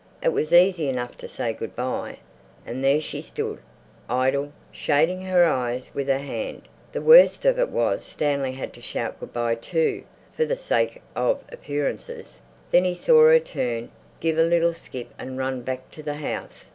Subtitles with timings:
[0.23, 2.17] It was easy enough to say good bye!
[2.65, 3.59] And there she stood,
[4.09, 6.63] idle, shading her eyes with her hand.
[6.91, 10.03] The worst of it was Stanley had to shout good bye too,
[10.35, 12.39] for the sake of appearances.
[12.71, 16.69] Then he saw her turn, give a little skip and run back to the house.